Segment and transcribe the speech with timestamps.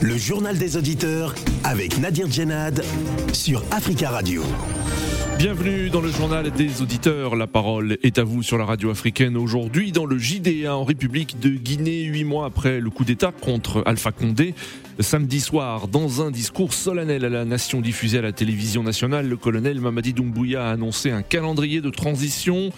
[0.00, 2.82] Le journal des auditeurs avec Nadir Djenad
[3.34, 4.42] sur Africa Radio.
[5.38, 7.36] Bienvenue dans le journal des auditeurs.
[7.36, 11.38] La parole est à vous sur la radio africaine aujourd'hui dans le JDA en République
[11.38, 14.54] de Guinée, huit mois après le coup d'État contre Alpha Condé.
[15.00, 19.36] Samedi soir, dans un discours solennel à la nation diffusé à la télévision nationale, le
[19.36, 22.70] colonel Mamadi Doumbouya a annoncé un calendrier de transition.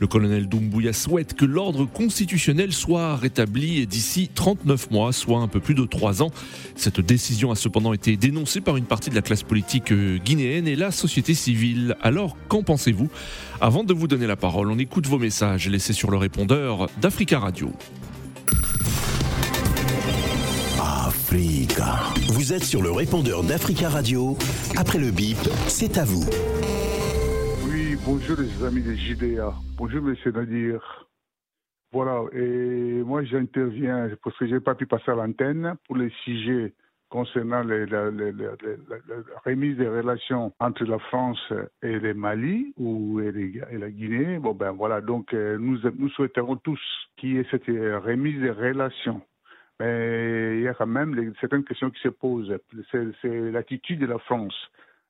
[0.00, 5.60] Le colonel Doumbouya souhaite que l'ordre constitutionnel soit rétabli d'ici 39 mois, soit un peu
[5.60, 6.30] plus de 3 ans.
[6.76, 10.76] Cette décision a cependant été dénoncée par une partie de la classe politique guinéenne et
[10.76, 11.96] la société civile.
[12.02, 13.08] Alors, qu'en pensez-vous?
[13.60, 17.38] Avant de vous donner la parole, on écoute vos messages laissés sur le répondeur d'Africa
[17.38, 17.72] Radio.
[20.80, 21.98] Africa.
[22.28, 24.36] Vous êtes sur le répondeur d'Africa Radio.
[24.76, 26.24] Après le bip, c'est à vous.
[27.66, 29.58] Oui, bonjour les amis de JDA.
[29.78, 31.08] Bonjour monsieur Nadir.
[31.92, 36.10] Voilà, et moi j'interviens parce que je n'ai pas pu passer à l'antenne pour les
[36.24, 36.74] sujets
[37.08, 38.10] concernant la,
[39.46, 41.40] remise des relations entre la France
[41.80, 44.38] et le Mali ou et, les- la Guinée.
[44.40, 46.82] Bon ben voilà, donc euh, nous, nous souhaiterons tous
[47.16, 49.22] qu'il y ait cette euh, remise des relations.
[49.80, 52.54] Mais il y a quand même les- certaines questions qui se posent.
[52.92, 54.54] C'est l'attitude de la France,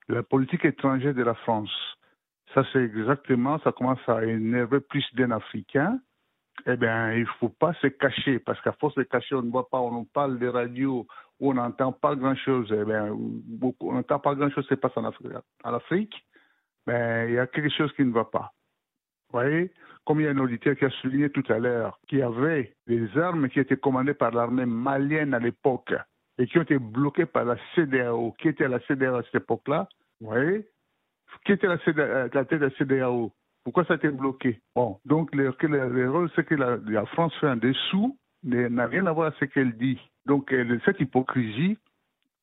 [0.09, 1.73] la politique étrangère de la France.
[2.55, 5.99] Ça, c'est exactement, ça commence à énerver plus d'un Africain.
[6.67, 9.51] Eh bien, il ne faut pas se cacher, parce qu'à force de cacher, on ne
[9.51, 11.07] voit pas, on parle des radios,
[11.41, 12.73] on n'entend pas grand-chose.
[12.73, 15.05] Eh bien, on n'entend pas grand-chose qui se passe en
[15.75, 16.25] Afrique.
[16.87, 18.53] Il y a quelque chose qui ne va pas.
[19.33, 19.73] Vous voyez?
[20.05, 22.77] Comme il y a un auditeur qui a souligné tout à l'heure qu'il y avait
[22.87, 25.93] des armes qui étaient commandées par l'armée malienne à l'époque
[26.39, 28.33] et qui ont été bloquées par la CDAO.
[28.39, 29.89] Qui était la CDAO à cette époque-là
[30.21, 30.69] Vous voyez?
[31.45, 33.33] Qui était la, CDAO, la tête de la CDAO
[33.65, 34.61] Pourquoi ça a été bloqué?
[34.75, 39.29] Bon, donc l'erreur, c'est que la, France fait en dessous n'est- n'a rien à voir
[39.29, 39.99] avec ce qu'elle dit.
[40.27, 41.79] Donc euh, cette hypocrisie,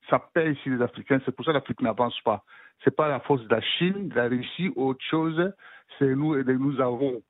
[0.10, 1.20] ça paye ici les Africains.
[1.26, 2.44] C'est pour ça que l'Afrique n'avance pas.
[2.84, 5.54] C'est pas la force de la Chine, de la Russie, ou autre chose.
[6.00, 6.34] C'est nous,
[6.82, 7.22] avons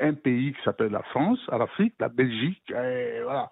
[0.00, 3.50] un pays qui s'appelle la France, à l'Afrique, la Belgique, et voilà,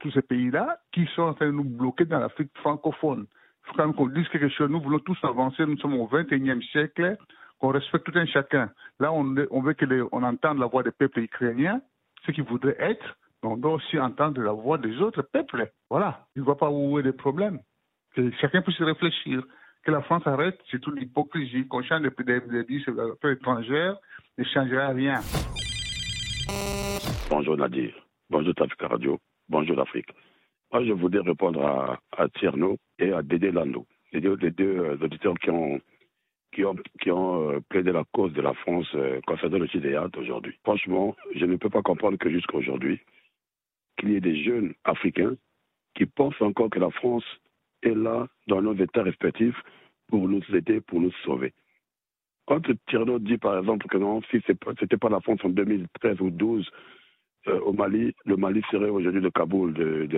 [0.00, 3.26] tous ces pays-là qui sont en train de nous bloquer dans l'Afrique francophone.
[3.64, 4.70] Il faut quand même qu'on dise quelque chose.
[4.70, 5.64] Nous voulons tous avancer.
[5.66, 7.16] Nous sommes au 21e siècle,
[7.58, 8.70] qu'on respecte tout un chacun.
[9.00, 11.80] Là, on, veut que les- on entende la voix des peuples ukrainiens,
[12.26, 13.16] ce qu'ils voudraient être.
[13.42, 15.70] Mais on doit aussi entendre la voix des autres peuples.
[15.90, 16.26] Voilà.
[16.36, 17.58] Il ne voit pas où est le problème.
[18.14, 19.42] Que chacun puisse réfléchir.
[19.82, 21.66] Que la France arrête, c'est toute l'hypocrisie.
[21.68, 22.64] Qu'on change des des- des
[24.38, 25.20] ne changera rien.
[27.30, 27.92] Bonjour Nadir,
[28.30, 30.10] bonjour Africa Radio, bonjour l'Afrique.
[30.74, 35.38] Moi, je voudrais répondre à, à Tierno et à Dédé Lando, les deux, euh, auditeurs
[35.38, 35.80] qui ont,
[36.50, 40.58] qui euh, plaidé la cause de la France euh, concernant le JDA d'aujourd'hui.
[40.64, 42.98] Franchement, je ne peux pas comprendre que jusqu'à aujourd'hui,
[43.96, 45.36] qu'il y ait des jeunes Africains
[45.94, 47.24] qui pensent encore que la France
[47.84, 49.62] est là dans nos États respectifs
[50.08, 51.52] pour nous aider, pour nous sauver.
[52.48, 56.20] Quand Tierno dit par exemple que non, si ce n'était pas la France en 2013
[56.20, 56.68] ou 2012
[57.48, 60.08] euh, au Mali, le Mali serait aujourd'hui le Kaboul de,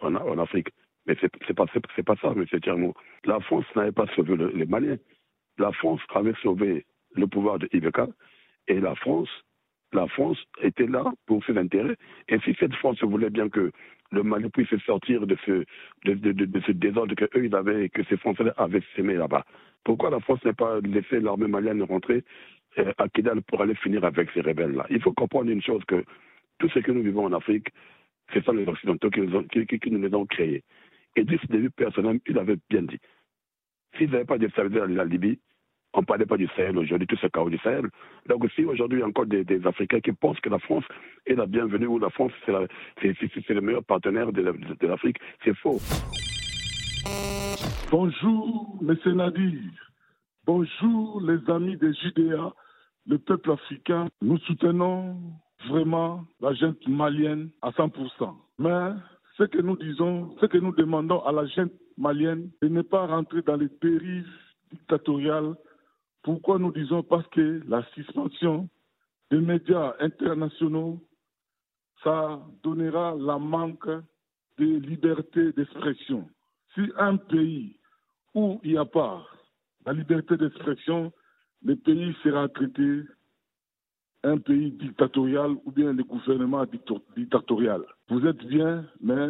[0.00, 0.68] en, Afrique.
[1.06, 2.44] Mais c'est c'est pas, pas ça, M.
[2.60, 2.94] Tierno.
[3.24, 4.98] La France n'avait pas sauvé le- les Maliens.
[5.58, 8.08] La France avait sauvé le pouvoir de Ibeka
[8.68, 9.28] et la France,
[9.92, 11.96] la France était là pour ses intérêts.
[12.28, 13.70] Et si cette France voulait bien que
[14.12, 15.64] le Mali puisse sortir de ce,
[16.04, 19.44] de, ce désordre que eux ils avaient, que ces Français avaient sémé là-bas,
[19.84, 22.24] pourquoi la France n'a pas laissé l'armée malienne rentrer
[22.78, 24.86] euh, à Kidal pour aller finir avec ces rebelles-là?
[24.90, 26.04] Il faut comprendre une chose que
[26.62, 27.70] tout ce que nous vivons en Afrique,
[28.32, 30.62] c'est ça les Occidentaux qui nous, ont, les ont créés.
[31.16, 33.00] Et dès ce début personnel, il avait bien dit.
[33.96, 35.40] S'ils n'avaient pas déstabilisé la, Libye,
[35.92, 37.86] on ne parlait pas du Sahel aujourd'hui, tout ce chaos du Sahel.
[38.28, 40.84] Donc si aujourd'hui il y a encore des, Africains qui pensent que la France
[41.26, 45.56] est la bienvenue ou la France c'est le meilleur partenaire de, la- de l'Afrique, c'est
[45.56, 45.80] faux.
[47.90, 49.58] Bonjour, Monsieur Nadir.
[50.46, 52.52] Bonjour, les amis des JDA,
[53.06, 54.06] le peuple africain.
[54.22, 55.18] Nous soutenons
[55.68, 58.34] vraiment la gente malienne à 100%.
[58.58, 58.90] Mais
[59.36, 63.06] ce que nous disons, ce que nous demandons à la gente malienne, de ne pas
[63.06, 64.28] rentrer dans les dérives
[64.70, 65.54] dictatoriales.
[66.22, 68.68] Pourquoi nous disons Parce que la suspension
[69.30, 71.00] des médias internationaux,
[72.02, 73.88] ça donnera la manque
[74.58, 76.28] de liberté d'expression.
[76.74, 77.76] Si un pays
[78.34, 79.24] où il n'y a pas
[79.86, 81.12] la liberté d'expression,
[81.64, 83.02] le pays sera traité
[84.24, 86.64] un pays dictatorial ou bien le gouvernement
[87.16, 87.82] dictatorial.
[88.08, 89.28] Vous êtes bien, mais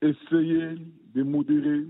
[0.00, 0.76] essayez
[1.14, 1.86] de modérer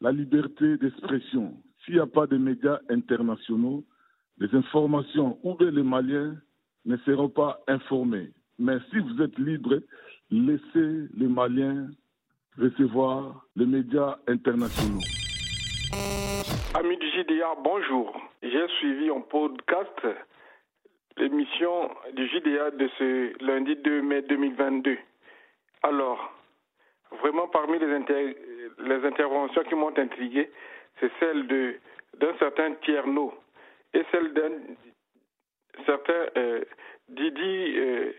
[0.00, 1.54] la liberté d'expression.
[1.84, 3.84] S'il n'y a pas de médias internationaux,
[4.38, 6.36] les informations ou bien les Maliens
[6.84, 8.30] ne seront pas informés.
[8.58, 9.80] Mais si vous êtes libre,
[10.30, 11.88] laisser les Maliens
[12.58, 15.00] recevoir les médias internationaux.
[16.74, 18.14] Amis du JDA, bonjour.
[18.42, 20.06] J'ai suivi en podcast
[21.16, 24.98] l'émission du JDA de ce lundi 2 mai 2022.
[25.82, 26.32] Alors,
[27.20, 27.86] vraiment parmi les,
[28.78, 30.50] les interventions qui m'ont intrigué,
[31.00, 31.46] c'est celle
[32.18, 33.34] d'un certain Tierno
[33.94, 34.52] et celle d'un
[35.86, 36.64] certain euh,
[37.08, 38.12] Didi, euh,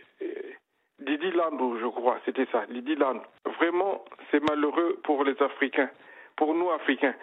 [0.99, 3.21] Didi Lando, je crois, c'était ça, Didi Lando.
[3.57, 5.89] Vraiment, c'est malheureux pour les Africains,
[6.35, 7.15] pour nous Africains.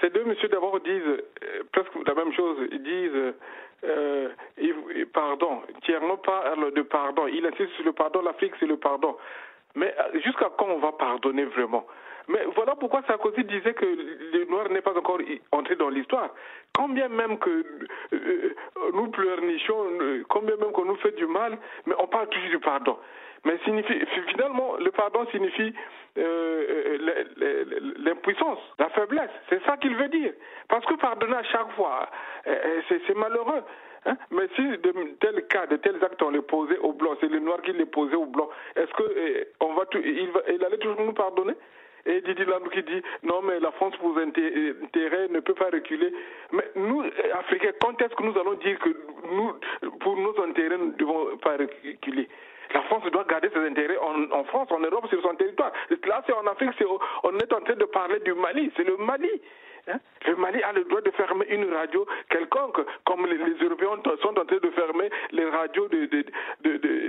[0.00, 2.56] Ces deux messieurs d'abord disent euh, presque la même chose.
[2.70, 3.34] Ils disent
[3.84, 4.28] euh,
[5.12, 5.62] pardon.
[5.84, 7.26] Tierno parle de pardon.
[7.26, 8.22] Il insiste sur le pardon.
[8.22, 9.16] L'Afrique, c'est le pardon.
[9.74, 11.86] Mais euh, jusqu'à quand on va pardonner vraiment?
[12.28, 15.18] Mais voilà pourquoi Sarkozy disait que le noir n'est pas encore
[15.50, 16.30] entré dans l'histoire.
[16.72, 17.64] Combien même que
[18.12, 18.54] euh,
[18.94, 19.86] nous pleurnichons,
[20.28, 22.96] combien même qu'on nous fait du mal, mais on parle toujours du pardon.
[23.44, 23.98] Mais signifie,
[24.28, 25.74] finalement, le pardon signifie
[26.18, 26.98] euh,
[27.98, 29.30] l'impuissance, la faiblesse.
[29.48, 30.32] C'est ça qu'il veut dire.
[30.68, 32.08] Parce que pardonner à chaque fois,
[32.88, 33.62] c'est malheureux.
[34.04, 34.16] Hein?
[34.30, 37.38] Mais si de tels cas, de tels actes, on les posait au blanc, c'est le
[37.38, 41.00] noir qui les posait au blanc, est-ce que on va, il, va, il allait toujours
[41.00, 41.54] nous pardonner?
[42.04, 46.12] Et Didi Landou qui dit non mais la France pour intérêt ne peut pas reculer.
[46.52, 47.04] Mais nous,
[47.38, 48.88] Africains, quand est-ce que nous allons dire que
[49.30, 49.52] nous,
[50.00, 52.28] pour nos intérêts, nous ne devons pas reculer?
[52.74, 55.72] La France doit garder ses intérêts en, en France, en Europe, sur son territoire.
[56.06, 56.70] Là, c'est en Afrique,
[57.22, 58.72] on est en train de parler du Mali.
[58.76, 59.30] C'est le Mali.
[59.88, 59.98] Hein?
[60.26, 64.44] Le Mali a le droit de fermer une radio quelconque, comme les, Européens sont en
[64.44, 66.06] train de fermer les radios de,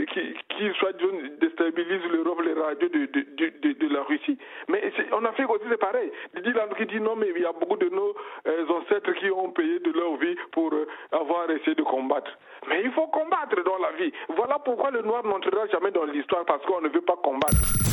[0.06, 0.94] qui, qui soit
[1.40, 4.38] déstabilisent l'Europe, les radios de, la Russie.
[4.70, 6.12] Mais en Afrique aussi c'est pareil.
[6.36, 8.16] Didi qui dit non, mais il y a beaucoup de nos
[8.48, 12.32] euh, ancêtres qui ont payé de leur vie pour euh, avoir essayé de combattre.
[12.68, 14.12] Mais il faut combattre dans la vie.
[14.30, 17.93] Voilà pourquoi le noir n'entrera jamais dans l'histoire parce qu'on ne veut pas combattre.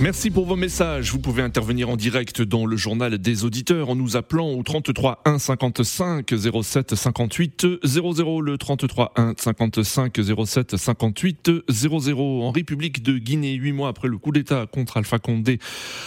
[0.00, 1.10] Merci pour vos messages.
[1.10, 5.22] Vous pouvez intervenir en direct dans le journal des auditeurs en nous appelant au 33
[5.24, 10.16] 1 55 07 58 00 le 33 1 55
[10.46, 15.18] 07 58 00 en République de Guinée huit mois après le coup d'État contre Alpha
[15.18, 15.58] Condé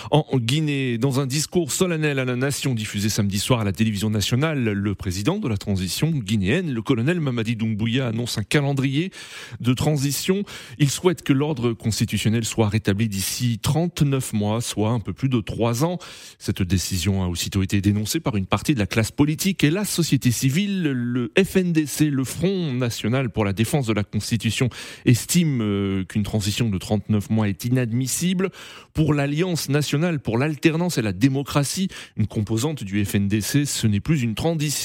[0.09, 0.97] en Guinée.
[0.97, 4.95] Dans un discours solennel à la nation diffusé samedi soir à la télévision nationale le
[4.95, 9.11] président de la transition guinéenne le colonel Mamadi Doumbouya annonce un calendrier
[9.59, 10.43] de transition.
[10.77, 15.29] Il souhaite que l'ordre constitutionnel soit rétabli d'ici 30 39 mois, soit un peu plus
[15.29, 15.97] de 3 ans.
[16.39, 19.85] Cette décision a aussitôt été dénoncée par une partie de la classe politique et la
[19.85, 20.83] société civile.
[20.83, 24.69] Le FNDC, le Front National pour la défense de la Constitution,
[25.05, 28.49] estime euh, qu'une transition de 39 mois est inadmissible.
[28.93, 34.21] Pour l'Alliance nationale pour l'alternance et la démocratie, une composante du FNDC, ce n'est plus
[34.21, 34.35] une,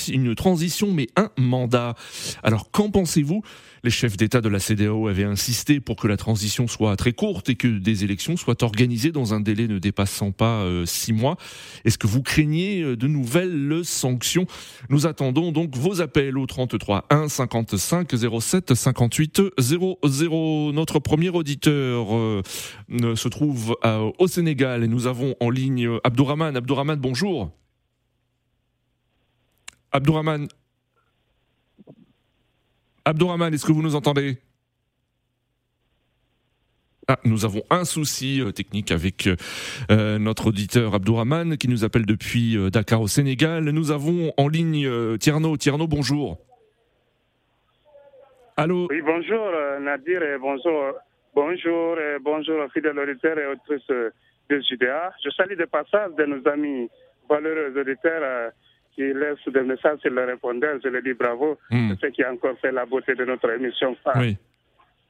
[0.09, 1.95] une transition mais un mandat.
[2.43, 3.43] Alors qu'en pensez-vous?
[3.87, 7.49] Les chefs d'État de la CDAO avaient insisté pour que la transition soit très courte
[7.51, 11.37] et que des élections soient organisées dans un délai ne dépassant pas euh, six mois.
[11.85, 14.45] Est-ce que vous craignez euh, de nouvelles sanctions?
[14.91, 18.11] Nous attendons donc vos appels au 33 1 55
[18.41, 20.73] 07 58 00.
[20.73, 22.43] Notre premier auditeur euh,
[22.89, 23.77] se trouve
[24.19, 26.57] au Sénégal et nous avons en ligne Abdourahman.
[26.57, 27.53] Abdourahman, bonjour.
[29.93, 30.49] Abdourahman.
[33.07, 34.37] Abdourahman, est-ce que vous nous entendez?
[37.07, 39.37] Ah, nous avons un souci euh, technique avec euh,
[39.93, 43.63] euh, notre auditeur Abdourahman qui nous appelle depuis Dakar au Sénégal.
[43.63, 45.57] Nous avons en ligne Tierno.
[45.57, 46.39] Tierno, bonjour.
[48.57, 48.89] Allô?
[48.91, 50.95] Oui, bonjour Nadir et bonjour.
[51.33, 55.13] Bonjour et bonjour fidèles auditeurs et autrices de JDA.
[55.25, 56.89] Je salue de passage de nos amis
[57.31, 58.51] valeureux auditeurs
[58.97, 60.79] qui laissent des messages sur le répondeur.
[60.83, 61.59] Je leur dis bravo.
[61.71, 63.95] C'est ce qui a encore fait la beauté de notre émission.
[64.17, 64.37] Oui.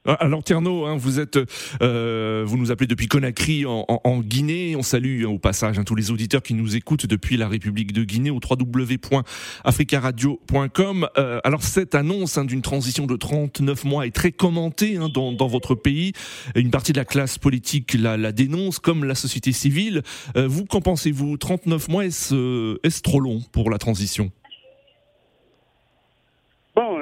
[0.09, 1.37] Ah, alors Tierno, hein, vous êtes,
[1.81, 4.77] euh, vous nous appelez depuis Conakry en, Guinée.
[4.77, 7.91] On salue hein, au passage hein, tous les auditeurs qui nous écoutent depuis la République
[7.91, 11.09] de Guinée au www.africaradio.com.
[11.17, 16.13] Euh, alors cette annonce d'une transition de 39 mois est très commentée dans, votre pays.
[16.55, 20.03] Une partie de la classe politique la, dénonce, comme la société civile.
[20.37, 21.35] Euh, vous, qu'en pensez-vous?
[21.35, 24.31] 39 mois, est-ce trop long pour la transition?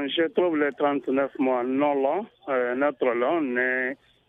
[0.07, 3.41] Je trouve les 39 mois non longs, euh, notre long,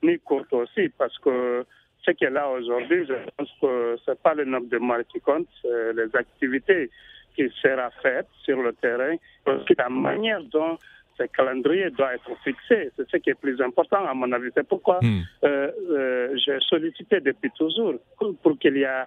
[0.02, 1.64] ni court aussi, parce que
[2.04, 5.21] ce est là aujourd'hui, je pense que ce n'est pas le nombre de mois qui
[5.21, 6.90] compte, c'est les activités
[7.35, 9.16] qui seront faites sur le terrain,
[9.47, 10.78] aussi la manière dont
[11.18, 12.90] ce calendrier doit être fixé.
[12.97, 14.50] C'est ce qui est plus important, à mon avis.
[14.54, 15.23] C'est pourquoi hmm.
[15.45, 19.04] euh, euh, j'ai sollicité depuis toujours pour, qu'il y ait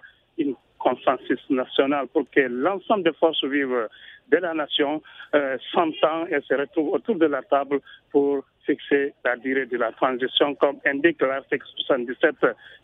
[0.80, 3.88] consensus national pour que l'ensemble des forces vives
[4.30, 5.02] de la nation
[5.34, 9.92] euh, s'entendent et se retrouvent autour de la table pour fixer la durée de la
[9.92, 12.34] transition, comme indique l'article 77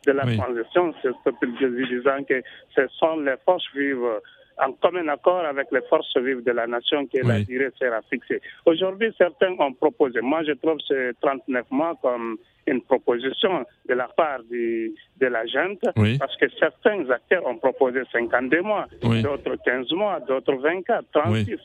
[0.07, 2.43] de la transition, c'est ce disant que
[2.75, 4.21] ce sont les forces vives
[4.59, 8.41] en commun accord avec les forces vives de la nation que la durée sera fixée.
[8.65, 14.09] Aujourd'hui, certains ont proposé, moi je trouve ces 39 mois comme une proposition de la
[14.09, 15.81] part de la gente,
[16.19, 21.59] parce que certains acteurs ont proposé 52 mois, d'autres 15 mois, d'autres 24, 36.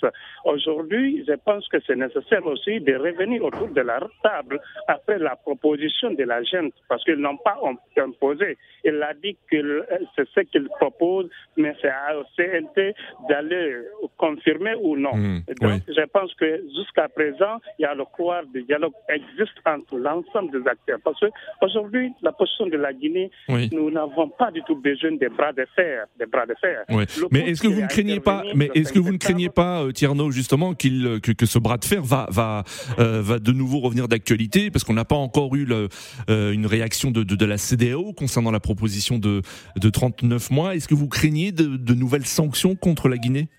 [0.46, 5.36] Aujourd'hui, je pense que c'est nécessaire aussi de revenir autour de la table après la
[5.36, 7.58] proposition de la gente, parce qu'ils n'ont pas
[7.98, 8.58] imposé.
[8.84, 12.96] Il a dit que c'est ce qu'il propose, mais c'est à CNT
[13.30, 13.78] d'aller
[14.18, 15.16] confirmer ou non.
[15.16, 15.42] Hmm.
[15.60, 19.98] Donc, je pense que jusqu'à présent, il y a le couloir de dialogue existe entre
[19.98, 20.91] l'ensemble des acteurs.
[21.04, 23.32] Parce qu'aujourd'hui, la position de la Guinée,
[23.72, 26.06] nous n'avons pas du tout besoin des bras de fer.
[26.20, 26.86] Des bras de fer.
[27.32, 29.92] Mais est-ce que vous ne craignez pas, mais est-ce que vous ne craignez pas, euh,
[29.92, 32.64] Tierno, justement, qu'il, euh, que, ce bras de fer va, va,
[33.00, 34.72] euh, va de nouveau revenir d'actualité?
[34.72, 35.88] Parce qu'on n'a pas encore eu le,
[36.28, 39.42] une réaction de, de, la CDAO concernant la proposition de,
[39.76, 40.76] de 39 mois.
[40.76, 43.50] Est-ce que vous craignez de, de nouvelles sanctions contre la Guinée?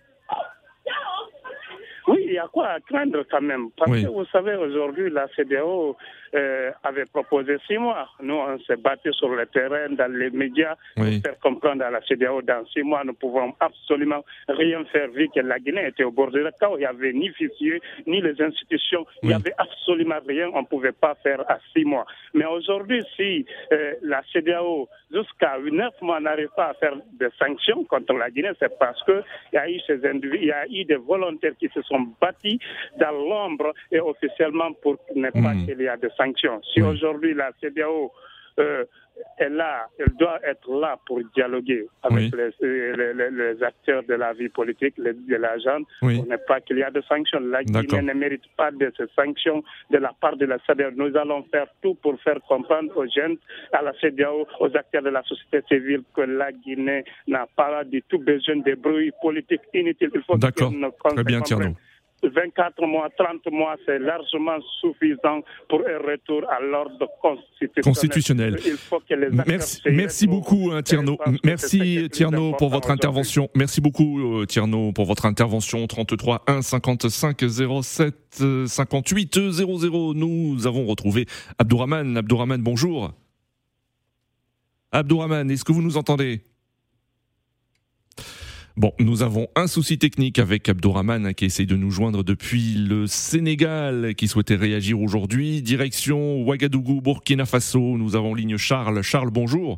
[2.08, 3.70] Oui, il y a quoi craindre quand même?
[3.76, 5.96] Parce que vous savez, aujourd'hui, la CDAO
[6.34, 8.08] euh, avait proposé six mois.
[8.22, 12.00] Nous, on s'est battu sur le terrain, dans les médias, pour faire comprendre à la
[12.02, 16.10] CDAO, dans six mois, nous pouvons absolument rien faire, vu que la Guinée était au
[16.10, 16.76] bord de la chaos.
[16.76, 19.04] Il n'y avait ni fichier, ni les institutions.
[19.22, 20.48] Il n'y avait absolument rien.
[20.54, 22.06] On ne pouvait pas faire à six mois.
[22.32, 27.84] Mais aujourd'hui, si euh, la CDAO, jusqu'à neuf mois, n'arrive pas à faire des sanctions
[27.84, 29.22] contre la Guinée, c'est parce qu'il
[29.52, 32.58] y a eu ces individus, il y a eu des volontaires qui se sont bâtis
[32.98, 35.66] dans l'ombre et officiellement pour ne pas hmm.
[35.66, 36.21] qu'il y ait des sanctions
[36.72, 38.12] si aujourd'hui la CDAO
[38.58, 38.84] euh,
[39.38, 44.94] est là, elle doit être là pour dialoguer avec les, acteurs de la vie politique,
[44.98, 45.54] les, de la
[46.00, 47.40] pour ne pas qu'il y ait de sanctions.
[47.40, 50.90] La Guinée ne mérite pas de ces sanctions de la part de la CDAO.
[50.96, 53.36] Nous allons faire tout pour faire comprendre aux jeunes,
[53.72, 58.02] à la CDAO, aux acteurs de la société civile que la Guinée n'a pas du
[58.02, 60.10] tout besoin de bruit politique inutile.
[60.14, 60.72] Il faut D'accord.
[61.14, 61.74] Très bien, Tierno.
[62.22, 67.08] 24 mois, 30 mois, c'est largement suffisant pour un retour à l'ordre
[67.82, 68.58] constitutionnel.
[68.64, 71.18] Il faut que les merci, merci beaucoup, hein, Tierno.
[71.44, 73.48] Merci, Tierno, pour votre intervention.
[73.54, 75.86] Merci beaucoup, euh, Tierno, pour votre intervention.
[75.86, 77.44] 33 1 55
[77.82, 80.14] 07 58 00.
[80.14, 81.26] Nous avons retrouvé
[81.58, 82.16] Abdourahman.
[82.16, 83.12] Abdourahman, bonjour.
[84.92, 86.42] Abdourahman, est-ce que vous nous entendez?
[88.76, 93.06] Bon, nous avons un souci technique avec Abdourahman qui essaye de nous joindre depuis le
[93.06, 95.60] Sénégal, qui souhaitait réagir aujourd'hui.
[95.60, 97.98] Direction Ouagadougou, Burkina Faso.
[97.98, 99.02] Nous avons ligne Charles.
[99.02, 99.76] Charles, bonjour.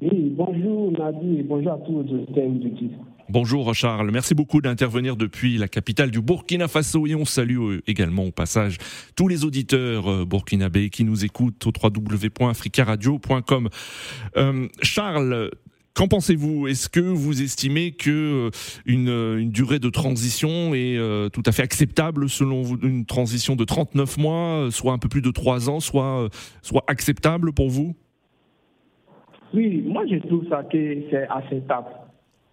[0.00, 2.90] Oui, bonjour Nadi et bonjour à tous les
[3.28, 7.82] Bonjour Charles, merci beaucoup d'intervenir depuis la capitale du Burkina Faso et on salue euh,
[7.88, 8.78] également au passage
[9.16, 13.68] tous les auditeurs euh, burkinabés qui nous écoutent au www.africaradio.com.
[14.36, 15.50] Euh, Charles,
[15.96, 16.66] Qu'en pensez-vous?
[16.66, 18.50] Est-ce que vous estimez que euh,
[18.84, 22.76] une, une durée de transition est euh, tout à fait acceptable selon vous?
[22.86, 26.28] Une transition de 39 mois, soit un peu plus de 3 ans, soit, euh,
[26.60, 27.94] soit acceptable pour vous?
[29.54, 31.88] Oui, moi je trouve ça que c'est acceptable.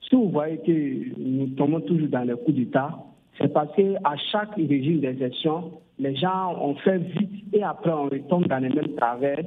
[0.08, 2.98] Si vous voyez que nous tombons toujours dans le coup d'État,
[3.38, 8.48] c'est parce qu'à chaque régime d'élection, les gens ont fait vite et après on retombe
[8.48, 9.44] dans les mêmes travers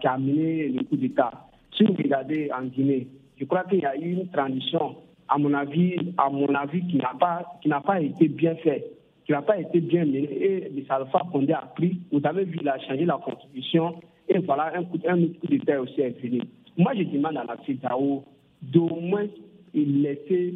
[0.00, 1.32] qui a mené le coup d'État.
[1.76, 3.08] Si vous regardez en Guinée,
[3.42, 4.94] je crois qu'il y a eu une transition,
[5.28, 8.86] à mon avis, à mon avis qui n'a pas, qui n'a pas été bien faite,
[9.26, 10.28] qui n'a pas été bien menée.
[10.30, 13.96] Et le Salfa Condé a pris, vous avez vu, il a changé la constitution,
[14.28, 16.40] et voilà, un coup, un autre coup d'État aussi est fini.
[16.78, 18.22] Moi, je demande à la CIDAO
[18.62, 19.26] d'au moins
[19.74, 20.54] laisser,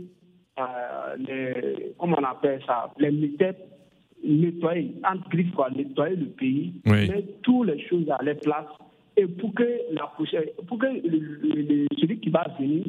[0.60, 3.54] euh, les, comment on appelle ça, les militaires
[4.24, 8.66] nettoyer, entre griffes, quoi, nettoyer le pays, mettre toutes les choses à leur place
[9.16, 10.86] et pour que, la prochaine, pour que
[11.98, 12.84] celui qui va venir,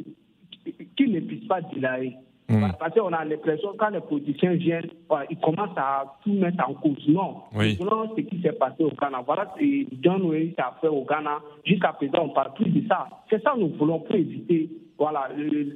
[0.96, 2.16] qu'il ne puisse pas dilayer.
[2.50, 2.64] Hmm.
[2.78, 4.88] Parce qu'on a l'impression quand les politiciens viennent,
[5.28, 7.06] ils commencent à tout mettre en cause.
[7.06, 7.42] Non.
[7.54, 7.76] Oui.
[7.76, 11.40] Ce qui s'est passé au Ghana, voilà ce que John Wayne a fait au Ghana.
[11.64, 13.06] Jusqu'à présent, on parle plus de ça.
[13.28, 14.70] C'est ça que nous voulons pour éviter.
[14.96, 15.28] Voilà,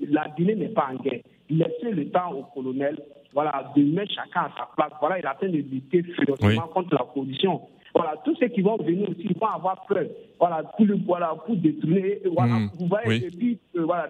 [0.08, 1.20] la Guinée n'est pas en guerre.
[1.50, 2.98] Laissez le temps au colonel
[3.34, 4.92] voilà, de mettre chacun à sa place.
[5.00, 7.60] Voilà, il a de lutter férocement contre la position.
[7.94, 10.04] Voilà, tous ceux qui vont venir aussi vont avoir peur,
[10.38, 12.70] voilà, pour, voilà, pour détourner, voilà, mmh.
[12.78, 13.20] vous voyez, oui.
[13.20, 14.08] depuis, euh, voilà,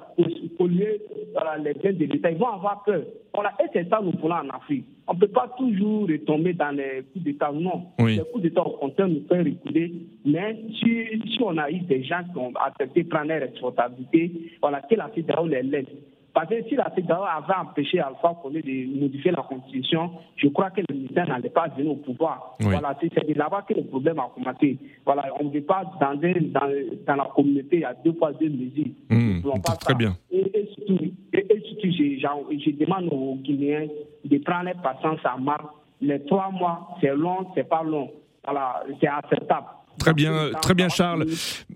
[0.57, 1.01] polluer
[1.33, 3.03] voilà, les biens de l'État, ils vont avoir peur.
[3.35, 4.85] Voilà, et c'est ça nous voulons en Afrique.
[5.09, 7.87] On ne peut pas toujours retomber dans les coups d'État, non.
[7.99, 8.17] Oui.
[8.17, 9.93] Les coups d'État, au contraire, nous fait reculer.
[10.25, 14.53] Mais si, si on a eu des gens qui ont accepté de prendre les responsabilités,
[14.61, 15.87] voilà, que la CEDEAO les laisse.
[16.35, 20.71] Parce que si la CEDEAO avait empêché Alpha Condé de modifier la Constitution, je crois
[20.71, 22.57] que le ministère n'allait pas venir au pouvoir.
[22.61, 22.67] Oui.
[22.71, 24.79] Voilà, c'est de là-bas que le problème a commencé.
[25.05, 26.71] Voilà, on ne veut pas dans, un, dans,
[27.07, 28.93] dans, la communauté, il y a deux fois deux mesures.
[29.11, 29.99] Mmh, pas très ça.
[29.99, 30.17] bien.
[30.31, 33.89] Et, et surtout, et, et surtout je, je, demande aux Guinéens
[34.25, 35.71] de prendre patience à marque.
[36.01, 38.11] Les trois mois, c'est long, c'est pas long.
[38.45, 39.67] Voilà, c'est acceptable.
[39.99, 41.27] Très bien, très bien Charles.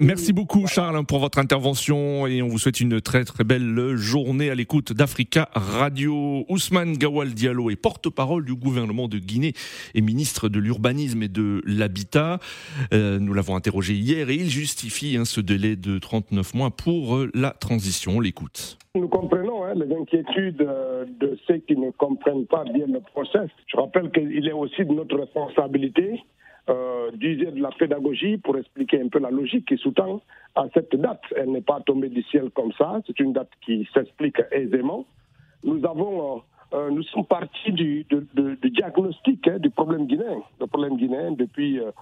[0.00, 4.50] Merci beaucoup Charles pour votre intervention et on vous souhaite une très très belle journée
[4.50, 6.44] à l'écoute d'Africa Radio.
[6.48, 9.52] Ousmane Gawal Diallo est porte-parole du gouvernement de Guinée
[9.94, 12.38] et ministre de l'urbanisme et de l'habitat.
[12.92, 17.16] Euh, nous l'avons interrogé hier et il justifie hein, ce délai de 39 mois pour
[17.16, 18.12] euh, la transition.
[18.16, 18.78] On l'écoute.
[18.94, 23.50] Nous comprenons hein, les inquiétudes euh, de ceux qui ne comprennent pas bien le process.
[23.66, 26.22] Je rappelle qu'il est aussi de notre responsabilité
[26.68, 30.20] euh, d'user de la pédagogie pour expliquer un peu la logique qui sous-tend
[30.56, 31.22] à cette date.
[31.36, 35.04] Elle n'est pas tombée du ciel comme ça, c'est une date qui s'explique aisément.
[35.62, 36.42] Nous avons,
[36.74, 40.42] euh, nous sommes partis du, de, de, du diagnostic hein, du problème guinéen.
[40.60, 41.92] Le problème guinéen, depuis euh,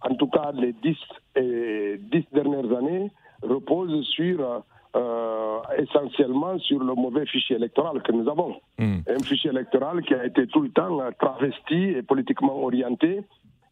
[0.00, 0.96] en tout cas les dix,
[1.36, 3.10] et, dix dernières années,
[3.42, 4.62] repose sur
[4.96, 8.56] euh, essentiellement sur le mauvais fichier électoral que nous avons.
[8.78, 9.00] Mmh.
[9.06, 13.20] Un fichier électoral qui a été tout le temps travesti et politiquement orienté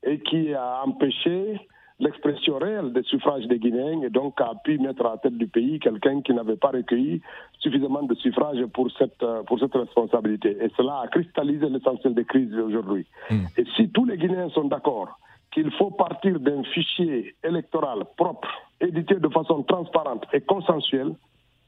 [0.02, 1.60] et qui a empêché
[1.98, 5.46] l'expression réelle des suffrages des Guinéens et donc a pu mettre à la tête du
[5.46, 7.20] pays quelqu'un qui n'avait pas recueilli
[7.60, 10.56] suffisamment de suffrages pour cette, pour cette responsabilité.
[10.60, 13.06] Et cela a cristallisé l'essentiel des crises aujourd'hui.
[13.30, 13.36] Mmh.
[13.56, 15.18] Et si tous les Guinéens sont d'accord
[15.52, 18.48] qu'il faut partir d'un fichier électoral propre,
[18.80, 21.14] édité de façon transparente et consensuelle,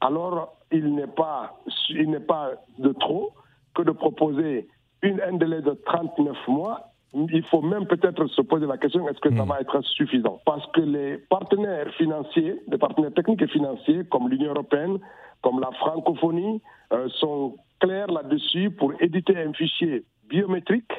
[0.01, 1.61] alors il n'est pas,
[1.91, 3.33] il n'est pas de trop
[3.75, 4.69] que de proposer
[5.03, 9.21] une, un délai de 39 mois il faut même peut-être se poser la question est-ce
[9.21, 10.41] que ça va être suffisant?
[10.45, 14.99] Parce que les partenaires financiers, les partenaires techniques et financiers, comme l'Union européenne,
[15.43, 16.61] comme la francophonie,
[16.93, 20.93] euh, sont clairs là-dessus pour éditer un fichier biométrique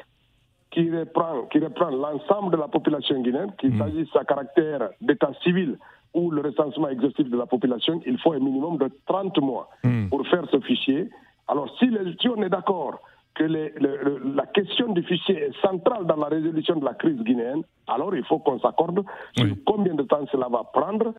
[0.70, 3.78] qui reprend, qui reprend l'ensemble de la population guinéenne, qu'il mmh.
[3.78, 5.78] s'agisse à caractère d'état civil
[6.14, 10.08] ou le recensement exhaustif de la population, il faut un minimum de 30 mois mmh.
[10.08, 11.10] pour faire ce fichier.
[11.48, 13.00] Alors si, les, si on est d'accord
[13.36, 17.22] que les, le, la question du fichier est centrale dans la résolution de la crise
[17.22, 19.04] guinéenne, alors il faut qu'on s'accorde
[19.36, 21.14] sur combien de temps cela va prendre.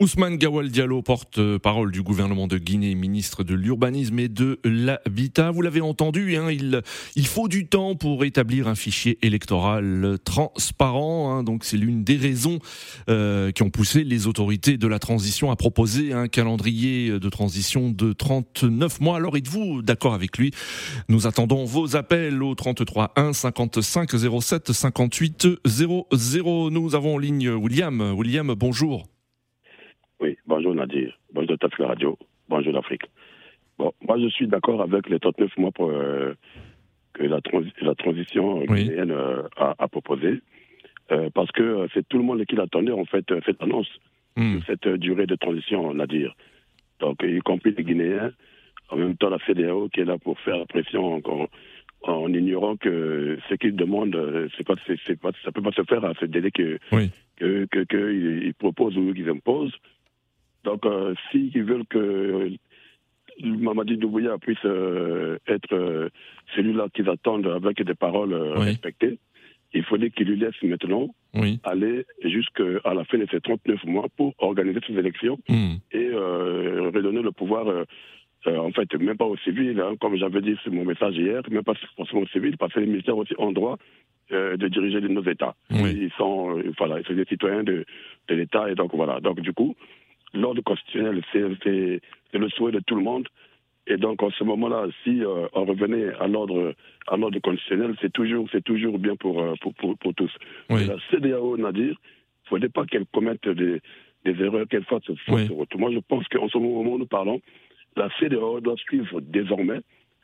[0.00, 5.50] Ousmane Gawal Diallo, porte-parole du gouvernement de Guinée, ministre de l'Urbanisme et de l'Habitat.
[5.50, 6.82] Vous l'avez entendu, hein, il,
[7.14, 11.32] il faut du temps pour établir un fichier électoral transparent.
[11.32, 12.58] Hein, donc c'est l'une des raisons
[13.08, 17.90] euh, qui ont poussé les autorités de la transition à proposer un calendrier de transition
[17.90, 19.16] de 39 mois.
[19.16, 20.52] Alors êtes-vous d'accord avec lui?
[21.08, 26.70] Nous attendons vos appels au 33 1 55 07 58 00.
[26.70, 28.14] Nous avons en ligne William.
[28.16, 29.11] William, bonjour.
[30.22, 32.16] Oui, bonjour Nadir, bonjour Tafla Radio,
[32.48, 33.02] bonjour l'Afrique.
[33.76, 36.34] Bon, moi je suis d'accord avec les 39 mois pour, euh,
[37.12, 40.40] que la, transi la transition guinéenne euh, a, a proposé,
[41.10, 43.88] euh, parce que c'est tout le monde qui l'attendait en fait, cette annonce,
[44.36, 46.34] de cette durée de transition, Nadir.
[47.00, 48.30] Donc, y compris les Guinéens,
[48.90, 51.48] en même temps la CDAO qui est là pour faire pression en,
[52.02, 55.82] en ignorant que ce qu'ils demandent, c'est pas, c'est, c'est pas, ça peut pas se
[55.82, 57.10] faire à ce délai que, Oui.
[57.36, 59.74] que, que, que ils ils proposent ou qu'ils imposent.
[60.64, 62.50] Donc, euh, s'ils veulent que
[63.42, 66.08] Mamadi Doumbouya puisse euh, être euh,
[66.54, 68.64] celui-là qu'ils attendent avec des paroles euh, Oui.
[68.66, 69.18] respectées,
[69.74, 71.58] il faudrait qu'ils lui laissent maintenant Oui.
[71.64, 75.76] aller jusqu'à la fin de ces 39 mois pour organiser ces élections Hmm.
[75.92, 77.84] et redonner le pouvoir, euh,
[78.46, 81.62] en fait, même pas aux civils, hein, comme j'avais dit sur mon message hier, même
[81.62, 83.78] pas forcément aux civils, parce que les militaires aussi ont droit
[84.32, 85.54] euh, de diriger nos États.
[85.70, 85.90] Oui.
[86.02, 87.84] Ils sont, euh, voilà, ils sont des citoyens de,
[88.28, 89.20] de l'État, et donc voilà.
[89.20, 89.74] Donc du coup,
[90.34, 92.00] l'ordre constitutionnel, c'est
[92.38, 93.28] le souhait de tout le monde.
[93.88, 96.74] Et donc, en ce moment-là, si euh, on revenait à l'ordre
[97.08, 100.30] à l'ordre constitutionnel, c'est toujours c'est toujours bien pour euh, pour, pour, pour tous.
[100.70, 100.86] Oui.
[100.86, 103.80] La CDAO, Nadir, il ne faudrait pas qu'elle commette des,
[104.24, 105.48] des erreurs, qu'elle fasse Oui.
[105.48, 105.74] route.
[105.74, 107.40] Moi, je pense qu'en ce moment où nous parlons,
[107.96, 109.80] la CDAO doit suivre désormais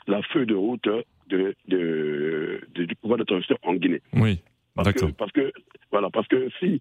[0.07, 0.88] la feuille de route
[1.29, 4.01] de, de, de- du pouvoir de transition en Guinée.
[4.14, 4.38] Oui.
[4.77, 5.09] Parce D'accord.
[5.11, 5.53] que, parce que
[5.90, 6.81] voilà, parce que si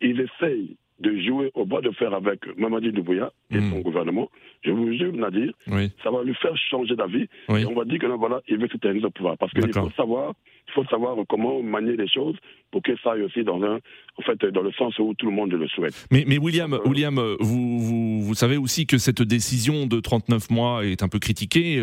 [0.00, 3.70] il essaye de jouer au bras de fer avec Mamadi Doumbouya et Mm.
[3.70, 4.30] son gouvernement,
[4.62, 5.90] je vous jure, Nadir, Oui.
[6.02, 7.26] ça va lui faire changer d'avis.
[7.48, 7.62] Oui.
[7.62, 9.36] Et on va dire que non, voilà, il veut s'éterniser au pouvoir.
[9.38, 10.34] Parce qu'il faut savoir
[10.74, 12.36] faut savoir comment manier les choses
[12.70, 13.78] pour que ça aille aussi dans un,
[14.18, 16.06] en fait, dans le sens où tout le monde le souhaite.
[16.10, 20.84] Mais, mais William, William, vous, vous, vous, savez aussi que cette décision de 39 mois
[20.84, 21.82] est un peu critiquée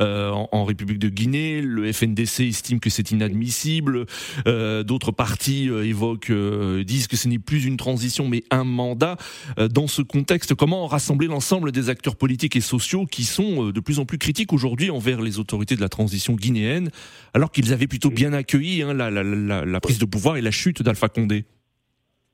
[0.00, 1.60] euh, en, en, République de Guinée.
[1.60, 4.06] Le FNDC estime que c'est inadmissible.
[4.46, 8.64] Euh, D'autres partis euh, évoquent, euh, disent que ce n'est plus une transition mais un
[8.64, 9.16] mandat.
[9.58, 13.80] Euh, dans ce contexte, comment rassembler l'ensemble des acteurs politiques et sociaux qui sont de
[13.80, 16.90] plus en plus critiques aujourd'hui envers les autorités de la transition guinéenne,
[17.34, 20.40] alors qu'ils avaient plutôt bien accueilli hein, la, la, la, la, prise de pouvoir et
[20.40, 21.44] la chute d'Alpha Condé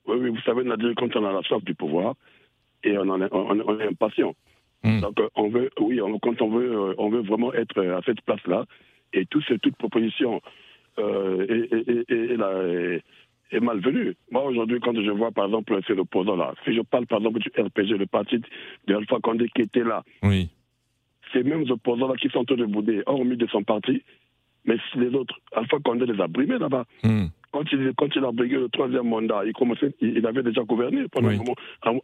[0.07, 2.15] Oui, oui, vous savez, Nadir, quand on a la soif du pouvoir
[2.85, 4.35] et on, en est, on, on est impatient.
[4.85, 5.01] Mmh.
[5.01, 8.67] Donc, on veut, oui, on, quand on veut, on veut vraiment être à cette place-là,
[9.13, 10.41] et tout, toute proposition
[10.99, 11.47] euh,
[13.51, 14.15] est malvenue.
[14.31, 17.51] Moi, aujourd'hui, quand je vois, par exemple, ces opposants-là, si je parle, par exemple, du
[17.57, 18.41] RPG, le parti
[18.87, 20.51] de Alpha Condé qui était là, oui.
[21.33, 24.03] ces mêmes opposants-là qui sont en train de bouder, hormis de son parti,
[24.67, 26.85] mais les autres, Alpha Condé les a brimés là-bas.
[27.05, 27.27] Mmh.
[27.53, 31.07] Quand il, quand il a brigué le troisième mandat, il, commençait, il avait déjà gouverné
[31.11, 31.35] pendant oui.
[31.35, 31.55] un moment,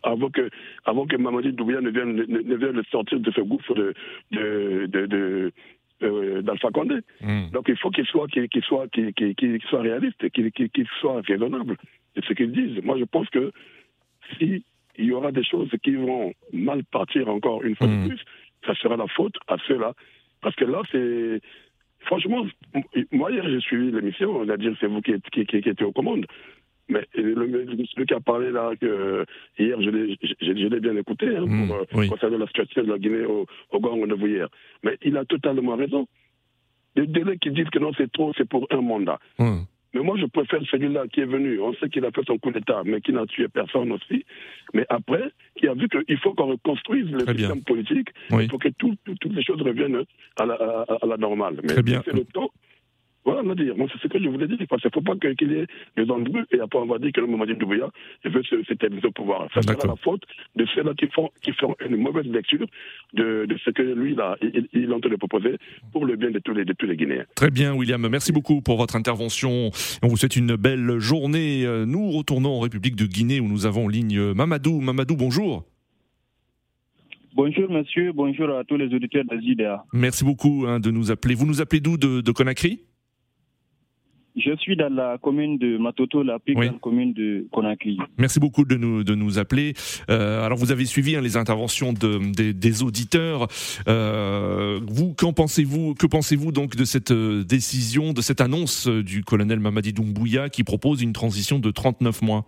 [0.02, 0.48] avant que,
[0.84, 3.92] avant que Mamadi Doumbouya ne vienne, ne, ne vienne sortir de ce gouffre de,
[4.30, 5.52] de, de, de
[6.02, 7.00] euh, d'Alpha Condé.
[7.20, 7.50] Mm.
[7.52, 11.20] Donc il faut qu'il soit, qu'il qu soit, qu qu soit réaliste, qu'il qu soit
[11.26, 11.76] raisonnable.
[12.14, 12.82] C'est ce qu'ils disent.
[12.82, 13.52] Moi, je pense que
[14.38, 14.62] s'il
[14.98, 18.04] y aura des choses qui vont mal partir encore une fois Mm.
[18.04, 18.24] de plus,
[18.66, 19.92] ça sera la faute à ceux-là.
[20.40, 21.40] Parce que là, c'est.
[22.04, 22.44] Franchement,
[23.12, 25.86] moi, hier, j'ai suivi l'émission, on va dire c'est vous qui, qui, qui, qui étiez
[25.86, 26.26] aux commandes.
[26.88, 29.24] Mais le, celui qui a parlé là, que
[29.58, 32.08] hier, je l'ai bien écouté, hein, Mmh, pour, oui.
[32.08, 34.48] concernant la situation de la Guinée au, au Gang de hier.
[34.82, 36.06] Mais il a totalement raison.
[36.96, 39.18] Les délais qui disent que non, c'est trop, c'est pour un mandat.
[39.38, 39.60] Mmh.
[39.94, 41.60] Mais moi, je préfère celui-là qui est venu.
[41.60, 44.24] On sait qu'il a fait son coup d'État, mais qui n'a tué personne aussi.
[44.72, 45.24] Mais après,
[45.56, 47.62] qui a vu qu'il faut qu'on reconstruise le Très système bien.
[47.62, 48.46] politique Oui.
[48.48, 50.02] pour que tout, tout, toutes les choses reviennent
[50.40, 51.60] à la, à, à la normale.
[51.62, 52.02] Mais Très bien.
[52.04, 52.50] c'est le temps.
[53.24, 53.76] Voilà, Nadir.
[53.76, 54.58] Moi, c'est ce que je voulais dire.
[54.68, 57.12] Parce qu'il ne faut pas qu'il y ait des embrues et après on va dire
[57.12, 57.88] que le Mamadi Doumbouya
[58.24, 59.46] veut s'établir au pouvoir.
[59.54, 60.24] Ça sera la faute
[60.56, 61.30] de ceux-là qui font
[61.94, 62.66] une mauvaise lecture
[63.14, 65.56] de, de ce que lui, là, il, il est en train de proposer
[65.92, 67.24] pour le bien de tous les, de tous les Guinéens.
[67.34, 68.06] Très bien, William.
[68.08, 69.70] Merci beaucoup pour votre intervention.
[70.02, 71.64] On vous souhaite une belle journée.
[71.86, 74.80] Nous retournons en République de Guinée où nous avons en ligne Mamadou.
[74.80, 75.64] Mamadou, bonjour.
[77.34, 79.84] Bonjour monsieur, bonjour à tous les auditeurs de JDA.
[79.94, 81.34] Merci beaucoup hein, de nous appeler.
[81.34, 82.80] Vous nous appelez d'où de, de Conakry?
[84.36, 86.66] Je suis dans la commune de Matoto, la plus oui.
[86.66, 87.98] grande commune de Conakry.
[88.18, 89.74] Merci beaucoup de nous, de nous appeler.
[90.10, 93.48] Euh, alors, vous avez suivi hein, les interventions de, des, des auditeurs.
[93.88, 99.02] Euh, vous, qu'en pensez-vous Que pensez-vous donc de cette euh, décision, de cette annonce euh,
[99.02, 102.46] du colonel Mamadi Doumbouya qui propose une transition de 39 mois?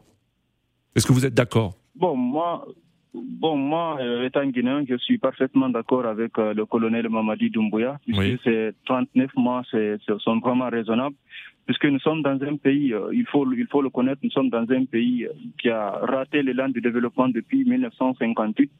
[0.96, 1.74] Est-ce que vous êtes d'accord?
[1.96, 2.66] Bon, moi,
[3.14, 8.00] Bon, moi, euh, étant guinéen, je suis parfaitement d'accord avec euh, le colonel Mamadi Doumbouya,
[8.04, 8.38] puisque oui.
[8.42, 11.14] ces 39 mois c'est, sont vraiment raisonnables,
[11.66, 14.50] puisque nous sommes dans un pays, euh, il, faut, il faut le connaître, nous sommes
[14.50, 15.26] dans un pays
[15.60, 18.70] qui a raté l'élan du développement depuis 1958.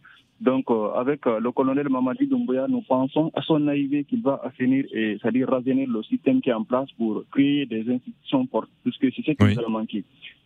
[0.41, 4.41] Donc, euh, avec euh, le colonel Mamadi Doumbouya, nous pensons à son naïveté qu'il va
[4.45, 8.71] assainir et, c'est-à-dire rajeunir le système qui est en place pour créer des institutions fortes,
[8.83, 10.05] puisque c'est ce qui nous a manqué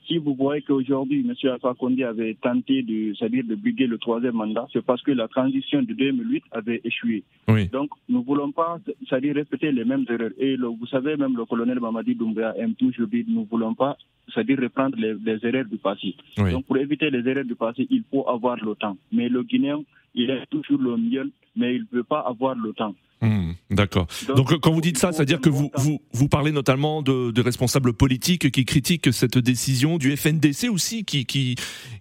[0.09, 1.35] si vous voyez qu'aujourd'hui, M.
[1.53, 5.29] Alpha Condé avait tenté de, c'est-à-dire de briguer le troisième mandat, c'est parce que la
[5.29, 7.23] transition de 2008 avait échoué.
[7.47, 7.69] Oui.
[7.69, 10.31] Donc, nous ne voulons pas, c'est-à-dire répéter les mêmes erreurs.
[10.39, 13.75] Et le, vous savez, même le colonel Mamadi Doumbouya aime toujours dire, nous ne voulons
[13.75, 13.97] pas,
[14.33, 16.15] c'est-à-dire reprendre les, les, erreurs du passé.
[16.39, 16.53] Oui.
[16.53, 18.97] Donc, pour éviter les erreurs du passé, il faut avoir le temps.
[19.13, 19.83] Mais le Guinéen,
[20.15, 22.95] il est toujours le mieux, mais il ne peut pas avoir le temps.
[23.21, 24.07] Mmh, D'accord.
[24.29, 27.43] Donc, Donc, quand vous dites ça, c'est-à-dire que vous, vous, vous parlez notamment de, de,
[27.43, 31.55] responsables politiques qui critiquent cette décision, du FNDC aussi, qui, qui,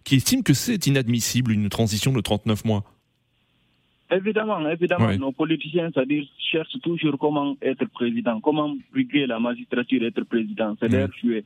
[0.06, 2.84] qui estime que c'est inadmissible une transition de 39 mois.
[4.10, 10.24] Évidemment, évidemment, nos politiciens, c'est-à-dire, cherchent toujours comment être président, comment briguer la magistrature, être
[10.24, 10.78] président.
[10.80, 11.42] C'est leur mmh.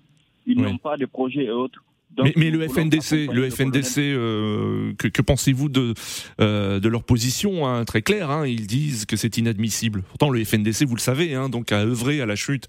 [0.45, 1.83] Ils n'ont pas de projet et autres.
[2.17, 5.93] Mais, mais le FNDC, le FNDC, euh, que, que pensez-vous de
[6.39, 10.03] euh, de leur position hein, très claire hein, Ils disent que c'est inadmissible.
[10.03, 12.67] Pourtant, le FNDC, vous le savez, hein, donc a œuvré à la chute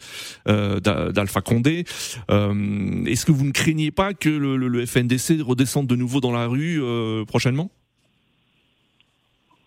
[0.48, 1.81] euh, d'Alpha Condé.
[2.28, 6.33] Est-ce que vous ne craignez pas que le, le, le, FNDC redescende de nouveau dans
[6.33, 6.81] la rue
[7.26, 7.70] prochainement?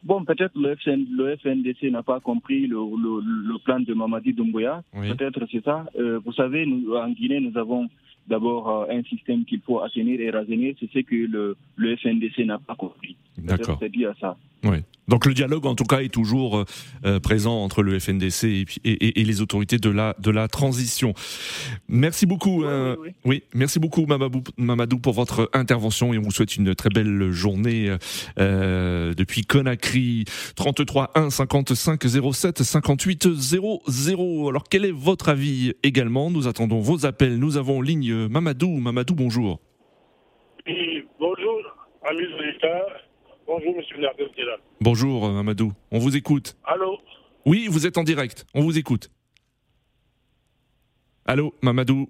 [0.04, 4.84] Bon, peut-être le, FN, le FNDC n'a pas compris le, le, plan de Mamadi Doumbouya.
[4.94, 5.10] Oui.
[5.10, 5.86] Peut-être c'est ça.
[6.24, 7.90] Vous savez, nous, en Guinée, nous avons
[8.28, 10.76] d'abord euh, un système qu'il faut assainir et rajeunir.
[10.80, 13.16] C'est ce que le, le FNDC n'a pas compris.
[13.38, 13.78] D'accord.
[13.82, 14.38] C'est dit à ça.
[14.64, 14.78] Oui.
[15.08, 16.66] Donc le dialogue, en tout cas, est toujours euh,
[17.06, 21.14] euh, présent entre le FNDC et, les autorités de la de la transition.
[21.88, 22.66] Merci beaucoup.
[23.24, 24.08] Oui, merci beaucoup,
[24.58, 27.96] Mamadou, pour votre intervention et on vous souhaite une très belle journée
[28.38, 30.26] depuis Conakry.
[30.56, 34.50] 33 1 55 07 58 00.
[34.50, 36.32] Alors quel est votre avis également?
[36.32, 37.38] Nous attendons vos appels.
[37.38, 38.70] Nous avons en ligne Mamadou.
[38.80, 39.60] Mamadou, bonjour.
[41.20, 41.62] bonjour,
[42.04, 43.05] amis auditeurs.
[43.48, 44.28] Bonjour, monsieur Nader
[44.82, 45.72] Bonjour, euh, Mamadou.
[45.92, 46.58] On vous écoute.
[46.64, 46.98] Allô
[47.46, 48.46] Oui, vous êtes en direct.
[48.56, 49.12] On vous écoute.
[51.26, 52.10] Allô, Mamadou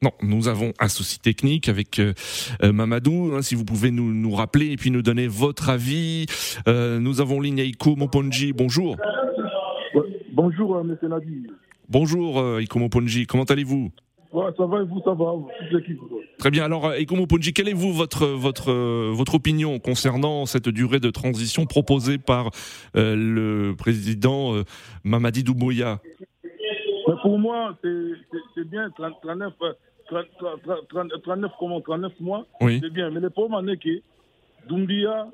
[0.00, 2.14] non, nous avons un souci technique avec euh,
[2.62, 3.32] euh, Mamadou.
[3.34, 6.26] Hein, si vous pouvez nous, nous, rappeler et puis nous donner votre avis.
[6.68, 8.52] nous avons ligne Aiko Moponji.
[8.52, 8.96] Bonjour.
[10.30, 11.48] Bonjour, monsieur Nadi.
[11.88, 13.26] Bonjour, Aiko Moponji.
[13.26, 13.90] Comment allez-vous?
[14.32, 15.32] Ça va et vous, ça va.
[16.38, 16.64] Très bien.
[16.64, 21.66] Alors, Ekomo Ponji, quelle est vous votre votre votre opinion concernant cette durée de transition
[21.66, 22.50] proposée par
[22.96, 24.64] euh, le président euh,
[25.04, 26.00] Mamadi Doumbouya?
[27.22, 29.52] Pour moi, c'est bien 39,
[30.88, 33.10] 39, comment, 39 mois, c'est bien.
[33.10, 34.02] Mais le problème est que
[34.68, 35.28] Doumbia,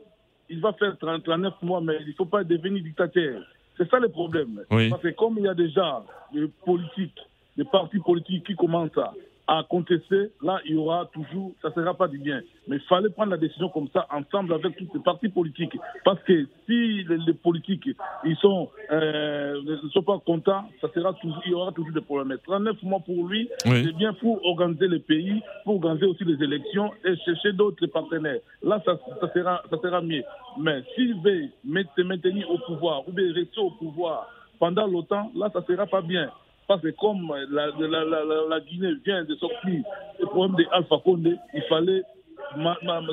[0.49, 3.43] il va faire 39 mois, mais il ne faut pas devenir dictateur.
[3.77, 4.63] C'est ça le problème.
[4.69, 7.19] Parce que comme il y a déjà des politiques
[7.57, 8.99] les partis politiques qui commencent
[9.47, 12.41] à, contester, là, il y aura toujours, ça ne sera pas du bien.
[12.67, 15.77] Mais il fallait prendre la décision comme ça, ensemble avec tous les partis politiques.
[16.03, 17.91] Parce que si les, politiques
[18.25, 22.01] ils sont, euh, ne sont pas contents, ça sera toujours, il y aura toujours des
[22.01, 22.39] problèmes.
[22.43, 26.91] 39 mois pour lui, c'est bien pour organiser le pays, pour organiser aussi les élections
[27.05, 28.41] et chercher d'autres partenaires.
[28.63, 30.23] Là, ça, ça, sera, ça sera mieux.
[30.59, 31.49] Mais s'il veut
[31.97, 34.27] se maintenir au pouvoir ou bien rester au pouvoir
[34.59, 36.31] pendant longtemps, là, ça ne sera pas bien.
[36.67, 39.83] Parce que comme la, la, la, la Guinée vient de sortir
[40.19, 42.03] du problème de Alpha Condé, il fallait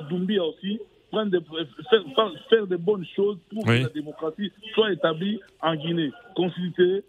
[0.09, 0.79] Doumbia aussi
[1.11, 1.37] prendre
[1.89, 6.11] faire, faire, de bonnes choses pour que la démocratie soit établie en Guinée.
[6.35, 7.03] Consulter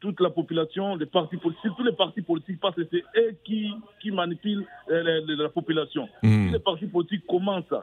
[0.00, 3.70] toute la population, les partis politiques, tous les partis politiques, parce que c'est eux qui,
[4.00, 6.08] qui manipulent euh, la, population.
[6.22, 6.46] Mmh.
[6.46, 7.74] Si les partis politiques commencent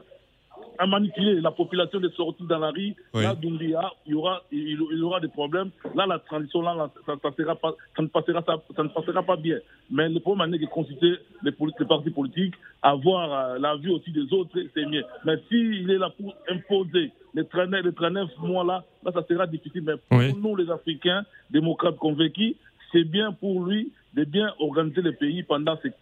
[0.78, 5.02] à manipuler la population de sortir dans la rue, là, Doumbia, il y aura, il,
[5.02, 5.70] aura des problèmes.
[5.94, 9.22] Là, la transition, là, ça, ça, sera pas, ça, ne passera, ça, ça, ne passera
[9.22, 9.58] pas bien.
[9.90, 14.10] Mais le problème est de consulter les, les, partis politiques, avoir euh, la vue aussi
[14.10, 15.04] des autres, c'est mieux.
[15.24, 19.46] Mais s'il est là pour imposer les 39, les 39 mois là, là, ça sera
[19.46, 19.82] difficile.
[19.82, 22.54] Mais pour nous, les Africains, démocrates convaincus,
[22.92, 25.92] c'est bien pour lui de bien organiser le pays pendant ces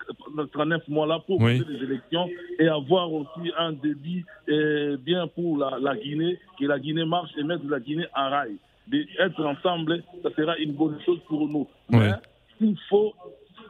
[0.52, 5.96] 39 mois-là pour faire des élections et avoir aussi un débit euh, bien pour la,
[5.96, 8.56] Guinée, que la Guinée marche et mettre la Guinée en rail.
[8.86, 11.66] D'être ensemble, ça sera une bonne chose pour nous.
[11.90, 12.12] Mais
[12.60, 13.12] il faut,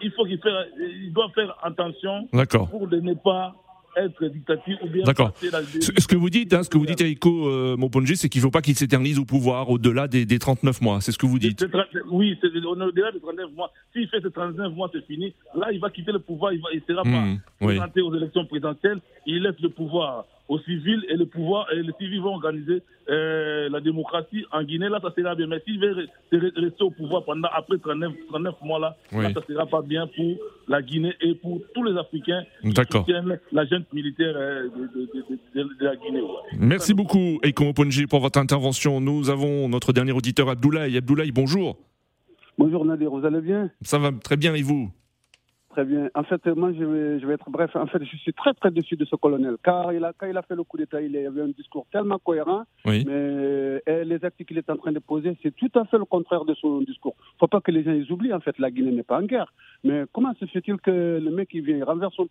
[0.03, 0.39] il faut qu'il
[0.79, 2.29] il doit faire attention
[2.71, 3.55] pour ne pas
[3.97, 5.33] être dictature ou bien D'accord.
[5.41, 7.77] Ce que vous dites, hein, ce que vous dites, Aiko euh,
[8.15, 11.01] c'est qu'il ne faut pas qu'il s'éternise au pouvoir au-delà des, des, 39 mois.
[11.01, 11.67] C'est ce que vous dites.
[12.11, 13.73] Oui, c'est au-delà des 39 mois.
[13.93, 15.35] S'il fait ces 39 mois, c'est fini.
[15.55, 16.53] Là, il va quitter le pouvoir.
[16.53, 19.01] Il ne sera mmh, pas présenté aux élections présidentielles.
[19.27, 23.69] Il laisse le pouvoir aux civils et le pouvoir et les civils vont organiser euh,
[23.69, 24.89] la démocratie en Guinée.
[24.89, 25.47] Là, ça sera bien.
[25.47, 29.67] Mais s'il veut rester au pouvoir pendant après 39, 39 mois là, là, ça sera
[29.67, 30.37] pas bien pour
[30.69, 35.85] la Guinée et pour tous les Africains qui soutiennent la junte militaire euh, de, de,
[35.85, 36.23] la Guinée.
[36.59, 39.01] Merci beaucoup, Eiko Ponji, pour votre intervention.
[39.01, 40.97] Nous avons notre dernier auditeur, Abdoulaye.
[40.97, 41.77] Abdoulaye, bonjour.
[42.59, 43.71] Bonjour Nadir, vous allez bien?
[43.83, 44.91] Ça va très bien et vous?
[45.77, 46.09] Très bien.
[46.15, 47.77] En fait, moi, je vais, je vais être bref.
[47.77, 49.57] En fait, je suis très, très déçu de ce colonel.
[49.63, 52.19] Car il a, quand il a fait le coup d'État, il avait un discours tellement
[52.19, 52.63] cohérent.
[52.87, 56.47] Mais les actes qu'il est en train de poser, c'est tout à fait le contraire
[56.47, 57.15] de son discours.
[57.19, 58.33] Il ne faut pas que les gens ils oublient.
[58.33, 59.53] En fait, la Guinée n'est pas en guerre.
[59.85, 62.27] Mais comment se fait-il que le mec, il vient, il renverse son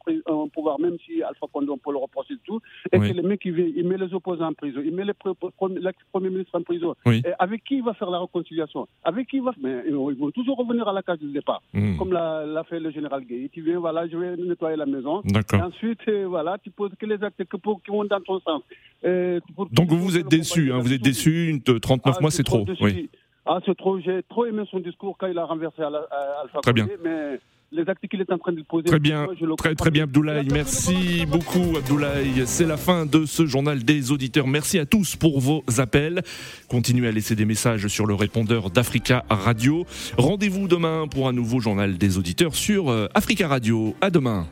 [0.47, 2.59] pouvoir, même si Alpha Condé, on peut le reprocher tout,
[2.91, 6.29] et que le mec, il vient, il met les opposants en prison, il met l'ex-premier
[6.29, 6.95] ministre en prison.
[7.05, 8.87] Et avec qui il va faire la réconciliation?
[9.03, 9.51] Avec qui il va.
[9.61, 11.97] Mais ils vont toujours revenir à la case du départ, hmm.
[11.97, 15.21] comme l'a fait le général Gay tu viens, voilà, je vais nettoyer la maison.
[15.25, 15.61] D'accord.
[15.61, 18.61] ensuite, euh, voilà, tu poses que les actes que pour, qui vont dans ton sens.
[19.71, 22.65] Donc vous êtes déçu, hein, vous êtes déçu, 39 ah, mois c'est trop.
[22.81, 23.09] Oui.
[23.45, 26.87] Ah, c'est trop, j'ai trop aimé son discours quand il a renversé Alpha Très bien.
[27.03, 27.39] mais
[27.71, 28.85] les actes qu'il est en train de poser.
[28.85, 30.47] Très bien, très, très bien Abdoulaye.
[30.51, 32.43] Merci beaucoup Abdoulaye.
[32.45, 34.47] C'est la fin de ce journal des auditeurs.
[34.47, 36.21] Merci à tous pour vos appels.
[36.67, 39.85] Continuez à laisser des messages sur le répondeur d'Africa Radio.
[40.17, 43.95] Rendez-vous demain pour un nouveau journal des auditeurs sur euh, Africa Radio.
[44.01, 44.47] À demain.